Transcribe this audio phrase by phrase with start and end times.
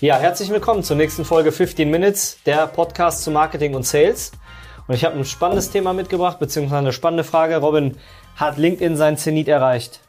[0.00, 4.32] Ja, herzlich willkommen zur nächsten Folge 15 Minutes, der Podcast zu Marketing und Sales.
[4.88, 7.58] Und ich habe ein spannendes Thema mitgebracht, beziehungsweise eine spannende Frage.
[7.58, 7.96] Robin,
[8.34, 10.00] hat LinkedIn sein Zenit erreicht?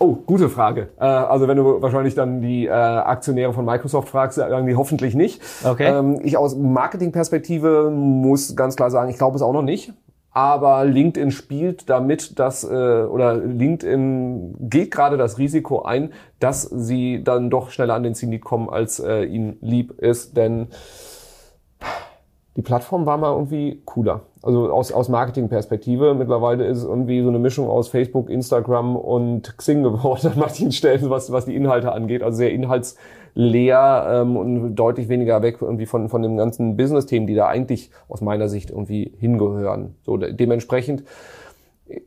[0.00, 0.88] Oh, gute Frage.
[0.98, 5.14] Äh, also wenn du wahrscheinlich dann die äh, Aktionäre von Microsoft fragst, sagen die hoffentlich
[5.14, 5.40] nicht.
[5.62, 5.86] Okay.
[5.86, 9.92] Ähm, ich aus Marketingperspektive muss ganz klar sagen, ich glaube es auch noch nicht.
[10.32, 17.24] Aber LinkedIn spielt damit, dass äh, oder LinkedIn geht gerade das Risiko ein, dass sie
[17.24, 20.68] dann doch schneller an den Zenit kommen, als äh, ihnen lieb ist, denn
[22.56, 24.22] die Plattform war mal irgendwie cooler.
[24.42, 26.14] Also aus, aus Marketingperspektive.
[26.14, 30.72] Mittlerweile ist es irgendwie so eine Mischung aus Facebook, Instagram und Xing geworden an manchen
[30.72, 32.22] Stellen, was, was die Inhalte angeht.
[32.22, 32.52] Also sehr
[33.34, 37.90] inhaltsleer ähm, und deutlich weniger weg irgendwie von, von den ganzen Business-Themen, die da eigentlich
[38.08, 39.94] aus meiner Sicht irgendwie hingehören.
[40.02, 41.04] So dementsprechend,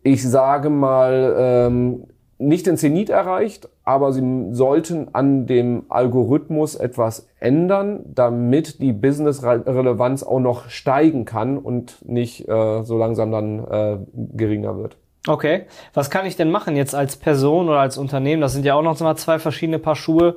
[0.04, 2.05] ich sage mal, ähm,
[2.40, 10.24] nicht den Zenit erreicht, aber sie sollten an dem Algorithmus etwas ändern, damit die Business-Relevanz
[10.24, 13.98] auch noch steigen kann und nicht äh, so langsam dann äh,
[14.35, 14.98] geringer wird.
[15.26, 18.41] Okay, was kann ich denn machen jetzt als Person oder als Unternehmen?
[18.41, 20.35] Das sind ja auch noch mal zwei verschiedene Paar Schuhe,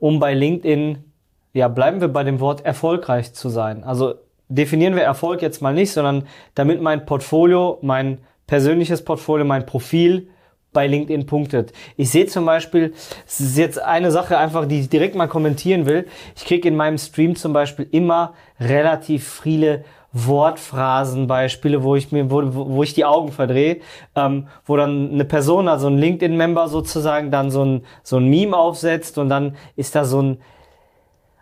[0.00, 1.04] um bei LinkedIn,
[1.52, 3.84] ja, bleiben wir bei dem Wort erfolgreich zu sein.
[3.84, 4.14] Also
[4.48, 10.28] definieren wir Erfolg jetzt mal nicht, sondern damit mein Portfolio, mein persönliches Portfolio, mein Profil
[10.72, 11.72] bei LinkedIn punktet.
[11.96, 12.94] Ich sehe zum Beispiel,
[13.26, 16.06] es ist jetzt eine Sache einfach, die ich direkt mal kommentieren will.
[16.36, 22.42] Ich kriege in meinem Stream zum Beispiel immer relativ viele Wortphrasenbeispiele, wo ich mir, wo,
[22.52, 23.80] wo ich die Augen verdrehe,
[24.16, 28.56] ähm, wo dann eine Person, also ein LinkedIn-Member sozusagen, dann so ein, so ein Meme
[28.56, 30.40] aufsetzt und dann ist da so ein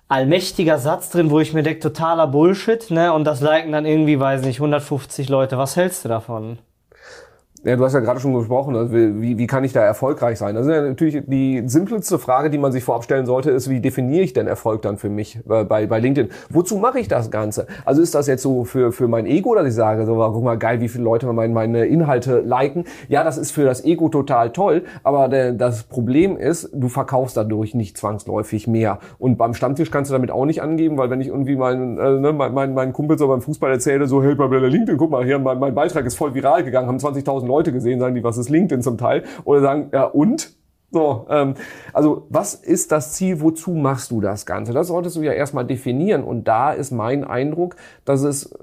[0.08, 3.12] allmächtiger Satz drin, wo ich mir denke, totaler Bullshit, ne?
[3.12, 5.58] Und das liken dann irgendwie, weiß nicht, 150 Leute.
[5.58, 6.58] Was hältst du davon?
[7.64, 10.56] Ja, du hast ja gerade schon gesprochen, also wie, wie kann ich da erfolgreich sein?
[10.56, 14.23] Also ja natürlich die simpelste Frage, die man sich vorab stellen sollte, ist, wie definiere
[14.23, 16.30] ich denn Erfolg dann für mich äh, bei, bei LinkedIn?
[16.51, 17.67] Wozu mache ich das Ganze?
[17.85, 20.57] Also ist das jetzt so für, für mein Ego, dass ich sage, so, guck mal,
[20.57, 22.85] geil, wie viele Leute meine, meine Inhalte liken?
[23.08, 27.74] Ja, das ist für das Ego total toll, aber das Problem ist, du verkaufst dadurch
[27.74, 29.01] nicht zwangsläufig mehr.
[29.18, 32.20] Und beim Stammtisch kannst du damit auch nicht angeben, weil wenn ich irgendwie meinen, äh,
[32.20, 35.24] ne, mein, mein, mein Kumpel so beim Fußball erzähle, so, hey, bei LinkedIn, guck mal,
[35.24, 38.39] hier, mein, mein Beitrag ist voll viral gegangen, haben 20.000 Leute gesehen, sagen die, was
[38.39, 39.25] ist LinkedIn zum Teil?
[39.45, 40.57] Oder sagen, ja und?
[40.91, 41.55] So, ähm,
[41.92, 44.73] also was ist das Ziel, wozu machst du das Ganze?
[44.73, 46.25] Das solltest du ja erstmal definieren.
[46.25, 47.77] Und da ist mein Eindruck,
[48.07, 48.57] dass es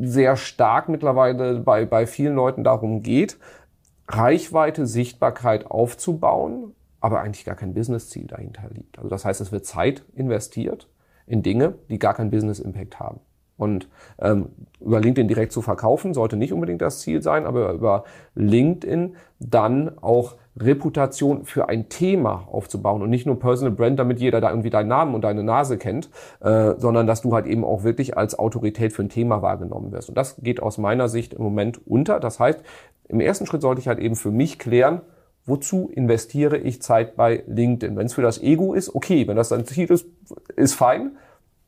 [0.00, 3.38] sehr stark mittlerweile bei, bei vielen Leuten darum geht,
[4.06, 8.98] Reichweite, Sichtbarkeit aufzubauen, aber eigentlich gar kein Business-Ziel dahinter liegt.
[8.98, 10.88] Also das heißt, es wird Zeit investiert
[11.26, 13.20] in Dinge, die gar keinen Business-Impact haben.
[13.56, 13.88] Und
[14.20, 14.46] ähm,
[14.80, 18.04] über LinkedIn direkt zu verkaufen, sollte nicht unbedingt das Ziel sein, aber über
[18.34, 24.40] LinkedIn dann auch Reputation für ein Thema aufzubauen und nicht nur Personal Brand, damit jeder
[24.40, 26.10] da irgendwie deinen Namen und deine Nase kennt,
[26.40, 30.10] äh, sondern dass du halt eben auch wirklich als Autorität für ein Thema wahrgenommen wirst.
[30.10, 32.20] Und das geht aus meiner Sicht im Moment unter.
[32.20, 32.60] Das heißt,
[33.08, 35.00] im ersten Schritt sollte ich halt eben für mich klären,
[35.46, 37.96] wozu investiere ich Zeit bei LinkedIn?
[37.96, 40.06] Wenn es für das Ego ist, okay, wenn das dein Ziel ist,
[40.56, 41.16] ist fein.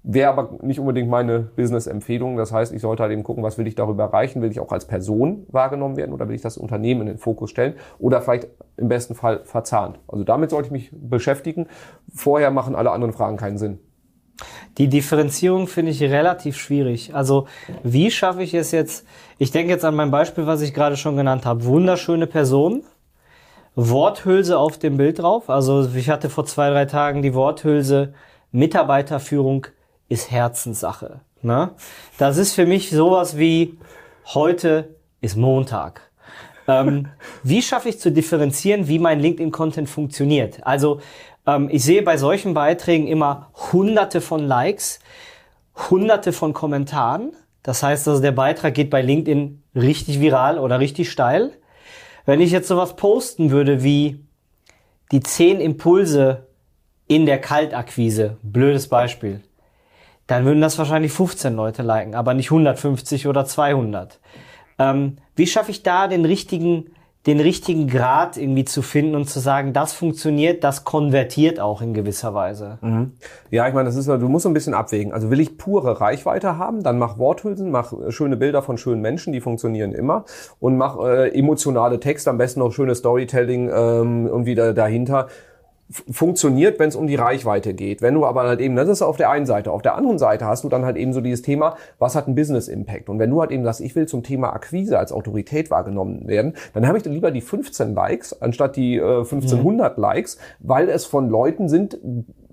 [0.07, 2.37] Wäre aber nicht unbedingt meine Business-Empfehlung.
[2.37, 4.43] Das heißt, ich sollte halt eben gucken, was will ich darüber erreichen?
[4.43, 7.49] Will ich auch als Person wahrgenommen werden oder will ich das Unternehmen in den Fokus
[7.49, 7.73] stellen?
[7.99, 9.99] Oder vielleicht im besten Fall verzahnt.
[10.07, 11.69] Also damit sollte ich mich beschäftigen.
[12.15, 13.79] Vorher machen alle anderen Fragen keinen Sinn.
[14.77, 17.15] Die Differenzierung finde ich relativ schwierig.
[17.15, 17.47] Also
[17.83, 19.07] wie schaffe ich es jetzt?
[19.39, 21.65] Ich denke jetzt an mein Beispiel, was ich gerade schon genannt habe.
[21.65, 22.83] Wunderschöne Person,
[23.75, 25.49] Worthülse auf dem Bild drauf.
[25.49, 28.13] Also ich hatte vor zwei, drei Tagen die Worthülse
[28.53, 29.69] Mitarbeiterführung
[30.09, 31.21] ist Herzenssache.
[31.43, 31.71] Ne?
[32.19, 33.79] Das ist für mich sowas wie
[34.27, 36.11] heute ist Montag.
[36.69, 37.09] ähm,
[37.43, 40.67] wie schaffe ich zu differenzieren, wie mein LinkedIn-Content funktioniert?
[40.67, 41.01] Also
[41.47, 45.01] ähm, ich sehe bei solchen Beiträgen immer hunderte von Likes,
[45.91, 47.33] hunderte von Kommentaren.
[47.63, 51.53] Das heißt also, der Beitrag geht bei LinkedIn richtig viral oder richtig steil.
[52.27, 54.25] Wenn ich jetzt sowas posten würde wie
[55.13, 56.47] die zehn Impulse
[57.07, 59.43] in der Kaltakquise, blödes Beispiel,
[60.27, 64.19] dann würden das wahrscheinlich 15 Leute liken, aber nicht 150 oder 200.
[64.79, 66.91] Ähm, wie schaffe ich da den richtigen,
[67.27, 71.95] den richtigen Grad irgendwie zu finden und zu sagen, das funktioniert, das konvertiert auch in
[71.95, 72.79] gewisser Weise?
[72.81, 73.13] Mhm.
[73.51, 75.13] Ja, ich meine, das ist, du musst so ein bisschen abwägen.
[75.13, 79.33] Also will ich pure Reichweite haben, dann mach Worthülsen, mach schöne Bilder von schönen Menschen,
[79.33, 80.25] die funktionieren immer
[80.59, 85.29] und mach äh, emotionale Texte, am besten noch schönes Storytelling ähm, und wieder dahinter
[86.11, 88.03] funktioniert, wenn es um die Reichweite geht.
[88.03, 90.47] Wenn du aber halt eben, das ist auf der einen Seite, auf der anderen Seite
[90.47, 93.09] hast du dann halt eben so dieses Thema, was hat ein Business Impact?
[93.09, 96.55] Und wenn du halt eben sagst, ich will zum Thema Akquise als Autorität wahrgenommen werden,
[96.73, 100.03] dann habe ich lieber die 15 Likes anstatt die äh, 1500 mhm.
[100.03, 101.99] Likes, weil es von Leuten sind,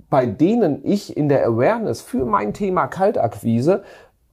[0.09, 3.83] bei denen ich in der Awareness für mein Thema Kaltakquise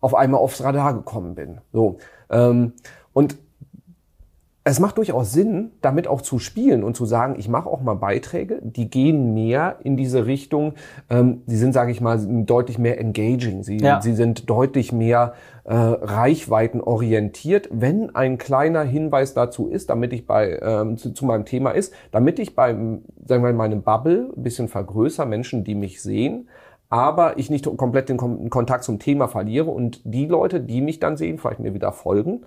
[0.00, 1.58] auf einmal aufs Radar gekommen bin.
[1.72, 1.98] So
[2.30, 2.72] ähm,
[3.12, 3.38] und
[4.70, 7.94] es macht durchaus Sinn, damit auch zu spielen und zu sagen, ich mache auch mal
[7.94, 10.74] Beiträge, die gehen mehr in diese Richtung,
[11.08, 14.02] ähm, sie sind, sage ich mal, deutlich mehr engaging, sie, ja.
[14.02, 15.32] sie sind deutlich mehr
[15.64, 21.46] äh, reichweitenorientiert, wenn ein kleiner Hinweis dazu ist, damit ich bei ähm, zu, zu, meinem
[21.46, 25.76] Thema ist, damit ich beim, sagen wir mal, meinem Bubble ein bisschen vergrößere, Menschen, die
[25.76, 26.48] mich sehen,
[26.90, 28.18] aber ich nicht komplett den
[28.50, 32.42] Kontakt zum Thema verliere und die Leute, die mich dann sehen, vielleicht mir wieder folgen,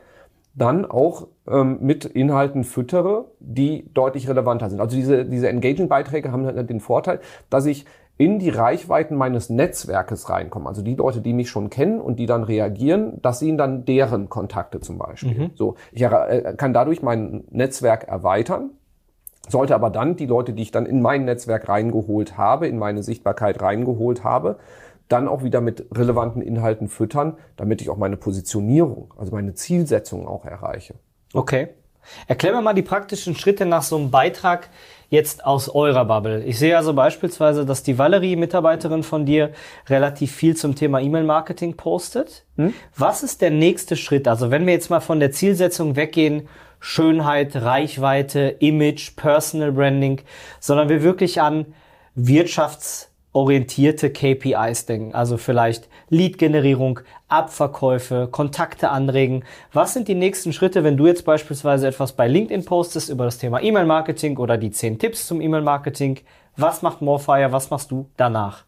[0.53, 4.81] dann auch ähm, mit Inhalten füttere, die deutlich relevanter sind.
[4.81, 7.19] Also diese, diese Engaging-Beiträge haben halt den Vorteil,
[7.49, 7.85] dass ich
[8.17, 10.67] in die Reichweiten meines Netzwerkes reinkomme.
[10.67, 14.29] Also die Leute, die mich schon kennen und die dann reagieren, das sehen dann deren
[14.29, 15.39] Kontakte zum Beispiel.
[15.39, 15.51] Mhm.
[15.55, 18.71] So, ich äh, kann dadurch mein Netzwerk erweitern,
[19.49, 23.01] sollte aber dann die Leute, die ich dann in mein Netzwerk reingeholt habe, in meine
[23.01, 24.57] Sichtbarkeit reingeholt habe,
[25.11, 30.27] dann auch wieder mit relevanten Inhalten füttern, damit ich auch meine Positionierung, also meine Zielsetzung
[30.27, 30.95] auch erreiche.
[31.33, 31.69] Okay.
[32.27, 34.69] Erklär mir mal die praktischen Schritte nach so einem Beitrag
[35.09, 36.43] jetzt aus eurer Bubble.
[36.45, 39.51] Ich sehe also beispielsweise, dass die Valerie, Mitarbeiterin von dir,
[39.87, 42.45] relativ viel zum Thema E-Mail-Marketing postet.
[42.55, 42.73] Hm?
[42.95, 44.27] Was ist der nächste Schritt?
[44.27, 46.47] Also wenn wir jetzt mal von der Zielsetzung weggehen,
[46.79, 50.21] Schönheit, Reichweite, Image, Personal Branding,
[50.59, 51.67] sondern wir wirklich an
[52.17, 56.99] Wirtschafts- orientierte KPIs denken, also vielleicht Lead-Generierung,
[57.29, 59.43] Abverkäufe, Kontakte anregen.
[59.71, 63.37] Was sind die nächsten Schritte, wenn du jetzt beispielsweise etwas bei LinkedIn postest über das
[63.37, 66.19] Thema E-Mail-Marketing oder die 10 Tipps zum E-Mail-Marketing?
[66.57, 67.51] Was macht Morefire?
[67.51, 68.65] Was machst du danach?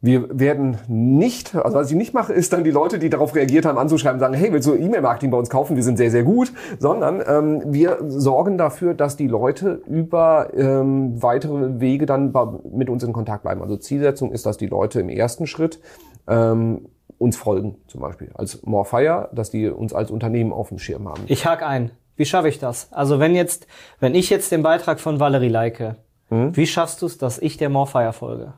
[0.00, 3.66] Wir werden nicht, also was ich nicht mache, ist dann die Leute, die darauf reagiert
[3.66, 5.74] haben, anzuschreiben, sagen, hey, willst du E-Mail-Marketing bei uns kaufen?
[5.74, 6.52] Wir sind sehr, sehr gut.
[6.78, 12.32] Sondern ähm, wir sorgen dafür, dass die Leute über ähm, weitere Wege dann
[12.72, 13.60] mit uns in Kontakt bleiben.
[13.60, 15.80] Also Zielsetzung ist, dass die Leute im ersten Schritt
[16.28, 16.86] ähm,
[17.18, 21.24] uns folgen, zum Beispiel als Morefire, dass die uns als Unternehmen auf dem Schirm haben.
[21.26, 21.90] Ich hake ein.
[22.14, 22.92] Wie schaffe ich das?
[22.92, 23.66] Also wenn jetzt,
[23.98, 25.96] wenn ich jetzt den Beitrag von Valerie like,
[26.28, 26.56] hm?
[26.56, 28.52] wie schaffst du es, dass ich der Morefire folge?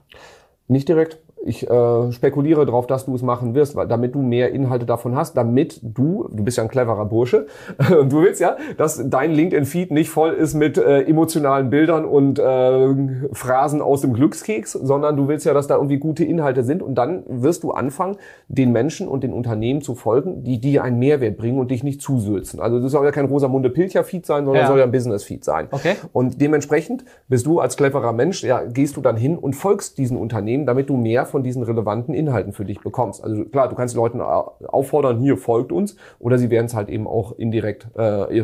[0.68, 4.52] Nicht direkt ich äh, spekuliere darauf, dass du es machen wirst, weil, damit du mehr
[4.52, 7.46] Inhalte davon hast, damit du, du bist ja ein cleverer Bursche,
[7.98, 12.38] und du willst ja, dass dein LinkedIn-Feed nicht voll ist mit äh, emotionalen Bildern und
[12.38, 12.88] äh,
[13.32, 16.96] Phrasen aus dem Glückskeks, sondern du willst ja, dass da irgendwie gute Inhalte sind und
[16.96, 18.16] dann wirst du anfangen,
[18.48, 22.02] den Menschen und den Unternehmen zu folgen, die dir einen Mehrwert bringen und dich nicht
[22.02, 22.60] zusülzen.
[22.60, 24.68] Also das soll ja kein Rosamunde Pilcher-Feed sein, sondern ja.
[24.68, 25.68] soll ja ein Business-Feed sein.
[25.70, 25.94] Okay.
[26.12, 30.18] Und dementsprechend bist du als cleverer Mensch, ja, gehst du dann hin und folgst diesen
[30.18, 33.22] Unternehmen, damit du mehr von diesen relevanten Inhalten für dich bekommst.
[33.22, 37.06] Also klar, du kannst Leuten auffordern, hier folgt uns, oder sie werden es halt eben
[37.06, 38.42] auch indirekt äh,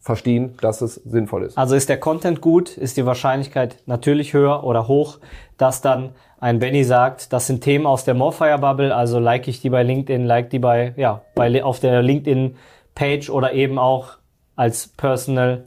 [0.00, 1.58] verstehen, dass es sinnvoll ist.
[1.58, 5.18] Also ist der Content gut, ist die Wahrscheinlichkeit natürlich höher oder hoch,
[5.58, 9.60] dass dann ein Benny sagt, das sind Themen aus der Morfire Bubble, also like ich
[9.60, 12.56] die bei LinkedIn, like die bei, ja, bei, auf der LinkedIn
[12.94, 14.18] Page oder eben auch
[14.56, 15.64] als Personal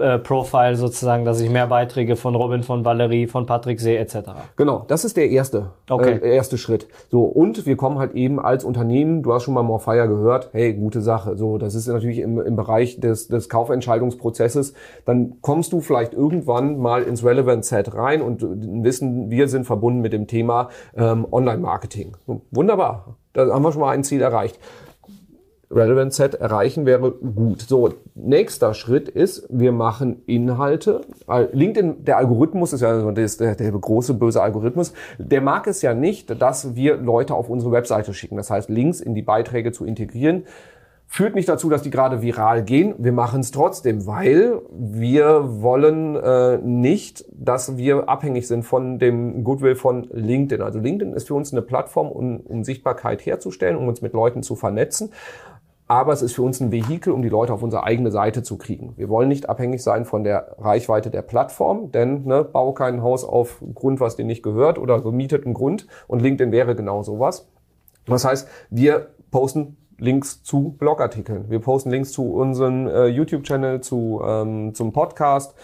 [0.00, 4.30] äh, Profile sozusagen, dass ich mehr Beiträge von Robin, von Valerie, von Patrick sehe etc.
[4.56, 6.18] Genau, das ist der erste, okay.
[6.22, 6.88] äh, erste Schritt.
[7.10, 10.74] So und wir kommen halt eben als Unternehmen, du hast schon mal Morfire gehört, hey,
[10.74, 11.36] gute Sache.
[11.36, 14.74] So, das ist natürlich im, im Bereich des, des Kaufentscheidungsprozesses.
[15.04, 18.42] Dann kommst du vielleicht irgendwann mal ins Relevant Set rein und
[18.82, 22.16] wissen, wir sind verbunden mit dem Thema ähm, Online-Marketing.
[22.26, 24.58] So, wunderbar, da haben wir schon mal ein Ziel erreicht.
[25.76, 27.62] Relevant Set erreichen wäre gut.
[27.62, 31.02] So, nächster Schritt ist, wir machen Inhalte.
[31.52, 34.92] LinkedIn, der Algorithmus ist ja der, der große böse Algorithmus.
[35.18, 38.36] Der mag es ja nicht, dass wir Leute auf unsere Webseite schicken.
[38.36, 40.44] Das heißt, Links in die Beiträge zu integrieren.
[41.08, 42.94] Führt nicht dazu, dass die gerade viral gehen.
[42.98, 49.44] Wir machen es trotzdem, weil wir wollen äh, nicht, dass wir abhängig sind von dem
[49.44, 50.60] Goodwill von LinkedIn.
[50.62, 54.42] Also LinkedIn ist für uns eine Plattform, um, um Sichtbarkeit herzustellen, um uns mit Leuten
[54.42, 55.10] zu vernetzen
[55.88, 58.58] aber es ist für uns ein Vehikel, um die Leute auf unsere eigene Seite zu
[58.58, 58.94] kriegen.
[58.96, 63.24] Wir wollen nicht abhängig sein von der Reichweite der Plattform, denn ne, bau kein Haus
[63.24, 67.48] auf Grund, was dir nicht gehört oder gemieteten Grund und LinkedIn wäre genau sowas.
[68.06, 71.48] Das heißt, wir posten Links zu Blogartikeln.
[71.48, 75.54] Wir posten Links zu unserem äh, YouTube-Channel, zu, ähm, zum Podcast,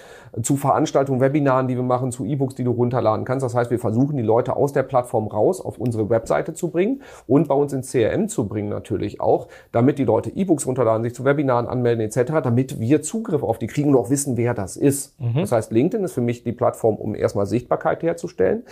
[0.42, 3.44] zu Veranstaltungen, Webinaren, die wir machen, zu E-Books, die du runterladen kannst.
[3.44, 7.02] Das heißt, wir versuchen die Leute aus der Plattform raus auf unsere Webseite zu bringen
[7.26, 11.14] und bei uns ins CRM zu bringen natürlich auch, damit die Leute E-Books runterladen, sich
[11.14, 14.76] zu Webinaren anmelden etc., damit wir Zugriff auf die kriegen und auch wissen, wer das
[14.76, 15.20] ist.
[15.20, 15.40] Mhm.
[15.40, 18.64] Das heißt, LinkedIn ist für mich die Plattform, um erstmal Sichtbarkeit herzustellen.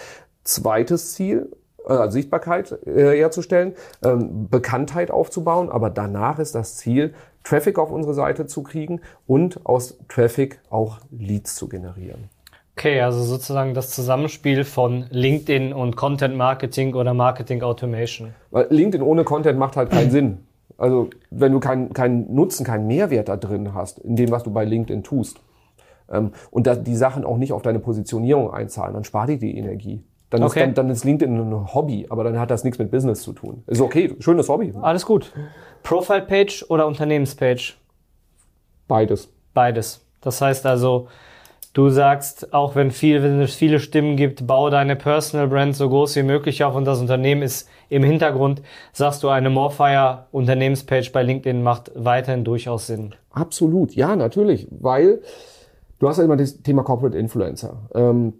[0.43, 1.51] Zweites Ziel,
[1.89, 8.15] äh, Sichtbarkeit äh, herzustellen, ähm, Bekanntheit aufzubauen, aber danach ist das Ziel, Traffic auf unsere
[8.15, 12.29] Seite zu kriegen und aus Traffic auch Leads zu generieren.
[12.77, 18.35] Okay, also sozusagen das Zusammenspiel von LinkedIn und Content Marketing oder Marketing Automation.
[18.51, 20.39] Weil LinkedIn ohne Content macht halt keinen Sinn.
[20.79, 24.51] Also wenn du keinen keinen Nutzen, keinen Mehrwert da drin hast, in dem, was du
[24.51, 25.41] bei LinkedIn tust,
[26.11, 29.57] ähm, und da die Sachen auch nicht auf deine Positionierung einzahlen, dann spart dir die
[29.57, 30.03] Energie.
[30.31, 30.61] Dann, okay.
[30.61, 33.33] ist, dann, dann ist LinkedIn ein Hobby, aber dann hat das nichts mit Business zu
[33.33, 33.65] tun.
[33.67, 34.73] Ist okay, schönes Hobby.
[34.81, 35.33] Alles gut.
[35.83, 37.75] Profile-Page oder Unternehmenspage?
[38.87, 39.29] Beides.
[39.55, 40.07] Beides.
[40.21, 41.09] Das heißt also,
[41.73, 45.89] du sagst, auch wenn, viel, wenn es viele Stimmen gibt, baue deine Personal Brand so
[45.89, 51.11] groß wie möglich auf und das Unternehmen ist im Hintergrund, sagst du, eine Morfire Unternehmenspage
[51.13, 53.15] bei LinkedIn macht weiterhin durchaus Sinn.
[53.31, 55.23] Absolut, ja, natürlich, weil
[55.99, 57.89] du hast ja immer das Thema Corporate Influencer.
[57.95, 58.35] Ähm,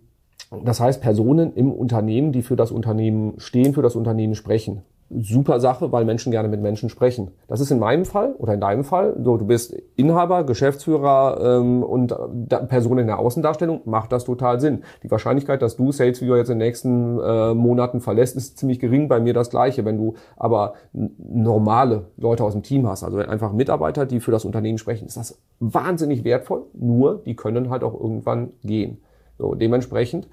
[0.51, 4.83] das heißt, Personen im Unternehmen, die für das Unternehmen stehen, für das Unternehmen sprechen.
[5.13, 7.33] Super Sache, weil Menschen gerne mit Menschen sprechen.
[7.49, 9.17] Das ist in meinem Fall oder in deinem Fall.
[9.25, 14.61] So, du bist Inhaber, Geschäftsführer ähm, und da, Person in der Außendarstellung, macht das total
[14.61, 14.83] Sinn.
[15.03, 18.79] Die Wahrscheinlichkeit, dass du Sales Video jetzt in den nächsten äh, Monaten verlässt, ist ziemlich
[18.79, 19.09] gering.
[19.09, 19.85] Bei mir das gleiche.
[19.85, 24.45] Wenn du aber normale Leute aus dem Team hast, also einfach Mitarbeiter, die für das
[24.45, 26.67] Unternehmen sprechen, ist das wahnsinnig wertvoll.
[26.73, 28.99] Nur, die können halt auch irgendwann gehen.
[29.41, 30.29] So, dementsprechend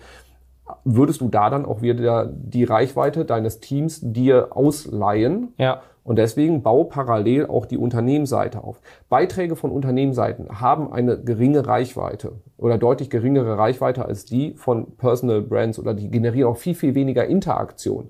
[0.83, 5.53] würdest du da dann auch wieder die Reichweite deines Teams dir ausleihen.
[5.57, 5.81] Ja.
[6.03, 8.81] Und deswegen bau parallel auch die Unternehmensseite auf.
[9.09, 15.41] Beiträge von Unternehmensseiten haben eine geringe Reichweite oder deutlich geringere Reichweite als die von Personal
[15.41, 18.09] Brands oder die generieren auch viel, viel weniger Interaktion.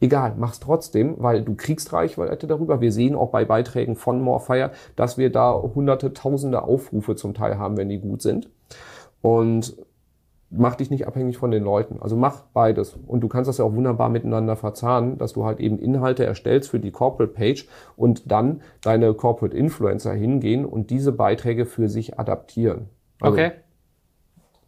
[0.00, 2.80] Egal, mach's trotzdem, weil du kriegst Reichweite darüber.
[2.80, 7.56] Wir sehen auch bei Beiträgen von Morefire, dass wir da hunderte, tausende Aufrufe zum Teil
[7.56, 8.50] haben, wenn die gut sind.
[9.22, 9.76] Und
[10.50, 11.98] mach dich nicht abhängig von den Leuten.
[12.00, 12.98] Also mach beides.
[13.06, 16.70] Und du kannst das ja auch wunderbar miteinander verzahnen, dass du halt eben Inhalte erstellst
[16.70, 22.18] für die Corporate Page und dann deine Corporate Influencer hingehen und diese Beiträge für sich
[22.18, 22.88] adaptieren.
[23.20, 23.52] Also okay.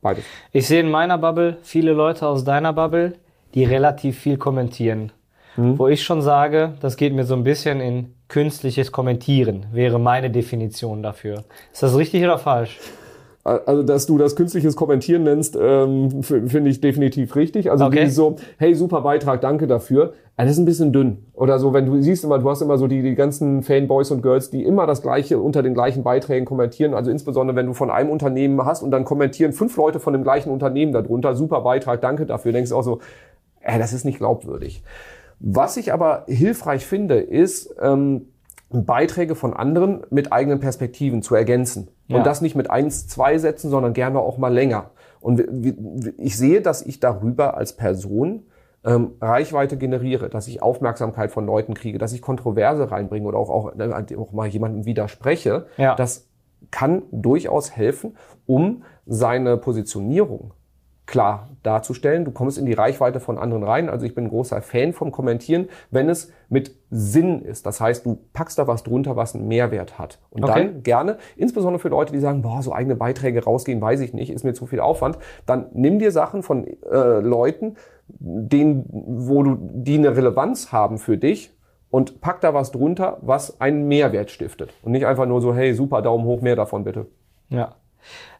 [0.01, 0.25] Beides.
[0.53, 3.15] Ich sehe in meiner Bubble viele Leute aus deiner Bubble,
[3.55, 5.13] die relativ viel kommentieren.
[5.57, 5.79] Mhm.
[5.79, 10.31] Wo ich schon sage, das geht mir so ein bisschen in künstliches Kommentieren, wäre meine
[10.31, 11.45] Definition dafür.
[11.73, 12.81] Ist das richtig oder falsch?
[13.45, 17.71] Also, dass du das künstliches Kommentieren nennst, ähm, finde ich definitiv richtig.
[17.71, 18.07] Also okay.
[18.09, 20.15] so, hey, super Beitrag, danke dafür.
[20.39, 21.27] Das ist ein bisschen dünn.
[21.35, 24.23] Oder so, wenn du siehst immer, du hast immer so die, die ganzen Fanboys und
[24.23, 26.95] Girls, die immer das Gleiche unter den gleichen Beiträgen kommentieren.
[26.95, 30.23] Also insbesondere, wenn du von einem Unternehmen hast und dann kommentieren fünf Leute von dem
[30.23, 32.53] gleichen Unternehmen darunter, super Beitrag, danke dafür.
[32.53, 33.01] Denkst du auch so,
[33.61, 34.83] äh, das ist nicht glaubwürdig.
[35.39, 38.29] Was ich aber hilfreich finde, ist, ähm,
[38.83, 41.89] Beiträge von anderen mit eigenen Perspektiven zu ergänzen.
[42.09, 42.19] Ja.
[42.19, 44.91] Und das nicht mit eins, zwei Sätzen, sondern gerne auch mal länger.
[45.21, 45.43] Und
[46.19, 48.45] ich sehe, dass ich darüber als Person
[48.85, 53.49] ähm, Reichweite generiere, dass ich Aufmerksamkeit von Leuten kriege, dass ich Kontroverse reinbringe oder auch,
[53.49, 55.67] auch, äh, auch mal jemandem widerspreche.
[55.77, 55.95] Ja.
[55.95, 56.29] Das
[56.71, 58.17] kann durchaus helfen,
[58.47, 60.53] um seine Positionierung
[61.07, 62.25] klar darzustellen.
[62.25, 63.89] Du kommst in die Reichweite von anderen rein.
[63.89, 67.67] Also ich bin ein großer Fan vom Kommentieren, wenn es mit Sinn ist.
[67.67, 70.19] Das heißt, du packst da was drunter, was einen Mehrwert hat.
[70.31, 70.67] Und okay.
[70.67, 74.31] dann gerne, insbesondere für Leute, die sagen, boah, so eigene Beiträge rausgehen, weiß ich nicht,
[74.31, 77.77] ist mir zu viel Aufwand, dann nimm dir Sachen von äh, Leuten,
[78.09, 81.55] denen, wo du, die eine Relevanz haben für dich
[81.91, 84.73] und pack da was drunter, was einen Mehrwert stiftet.
[84.83, 87.07] Und nicht einfach nur so, hey, super, Daumen hoch, mehr davon bitte.
[87.49, 87.77] Ja.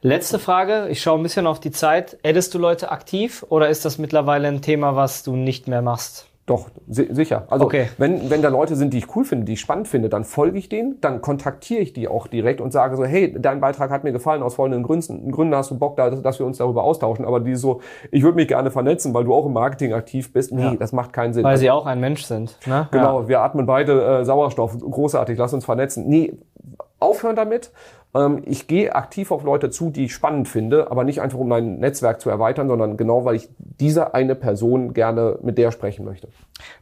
[0.03, 2.19] Letzte Frage, ich schaue ein bisschen auf die Zeit.
[2.25, 6.29] Addest du Leute aktiv oder ist das mittlerweile ein Thema, was du nicht mehr machst?
[6.47, 7.47] Doch, si sicher.
[7.49, 7.89] Also okay.
[7.97, 10.59] wenn, wenn da Leute sind, die ich cool finde, die ich spannend finde, dann folge
[10.59, 14.05] ich denen, dann kontaktiere ich die auch direkt und sage so, hey, dein Beitrag hat
[14.05, 17.25] mir gefallen, aus folgenden Gründen, Gründen hast du Bock, da, dass wir uns darüber austauschen.
[17.25, 17.81] Aber die so,
[18.11, 20.53] ich würde mich gerne vernetzen, weil du auch im Marketing aktiv bist.
[20.53, 20.75] Nee, ja.
[20.75, 21.45] das macht keinen Sinn.
[21.45, 22.59] Weil sie auch ein Mensch sind.
[22.67, 22.89] Ne?
[22.91, 23.29] Genau, ja.
[23.29, 26.07] wir atmen beide äh, Sauerstoff, großartig, lass uns vernetzen.
[26.07, 26.35] Nee,
[27.01, 27.71] aufhören damit
[28.45, 31.79] ich gehe aktiv auf Leute zu, die ich spannend finde, aber nicht einfach um mein
[31.79, 36.29] Netzwerk zu erweitern, sondern genau, weil ich diese eine Person gerne mit der sprechen möchte.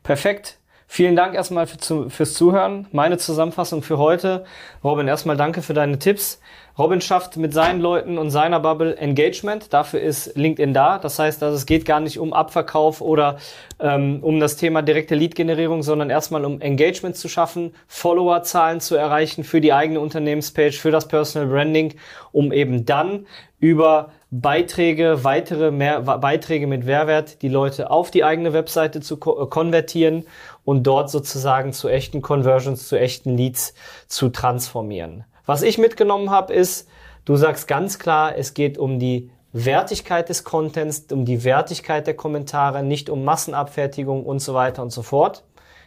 [0.02, 0.58] Perfekt.
[0.94, 2.86] Vielen Dank erstmal für, fürs Zuhören.
[2.92, 4.44] Meine Zusammenfassung für heute.
[4.84, 6.38] Robin, erstmal danke für deine Tipps.
[6.78, 9.72] Robin schafft mit seinen Leuten und seiner Bubble Engagement.
[9.72, 10.98] Dafür ist LinkedIn da.
[10.98, 13.38] Das heißt, also es geht gar nicht um Abverkauf oder
[13.80, 19.44] ähm, um das Thema direkte Lead-Generierung, sondern erstmal um Engagement zu schaffen, Followerzahlen zu erreichen
[19.44, 21.94] für die eigene Unternehmenspage, für das Personal Branding,
[22.32, 23.26] um eben dann
[23.60, 29.44] über Beiträge, weitere mehr, Beiträge mit Mehrwert, die Leute auf die eigene Webseite zu ko
[29.44, 30.24] konvertieren
[30.64, 33.74] und dort sozusagen zu echten Conversions, zu echten Leads
[34.06, 35.24] zu transformieren.
[35.44, 36.88] Was ich mitgenommen habe, ist,
[37.26, 42.14] du sagst ganz klar, es geht um die Wertigkeit des Contents, um die Wertigkeit der
[42.14, 45.44] Kommentare, nicht um Massenabfertigung und so weiter und so fort.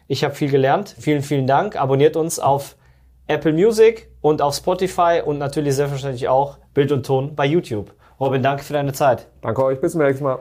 [0.07, 0.95] Ich habe viel gelernt.
[0.99, 1.81] Vielen, vielen Dank.
[1.81, 2.75] Abonniert uns auf
[3.25, 7.91] Apple Music und auf Spotify und natürlich selbstverständlich auch Bild und Ton bei YouTube.
[8.19, 9.27] Robin, danke für deine Zeit.
[9.41, 9.79] Danke euch.
[9.81, 10.39] Bis zum nächsten Mal.